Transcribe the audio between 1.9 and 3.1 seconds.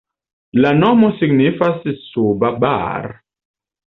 suba Bar.